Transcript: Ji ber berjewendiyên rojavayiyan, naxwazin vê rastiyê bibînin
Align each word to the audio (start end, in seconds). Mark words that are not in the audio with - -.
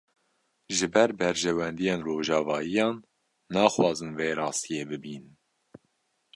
Ji 0.75 0.87
ber 0.93 1.11
berjewendiyên 1.19 1.99
rojavayiyan, 2.07 2.95
naxwazin 3.53 4.11
vê 4.17 4.29
rastiyê 4.39 4.83
bibînin 4.89 5.35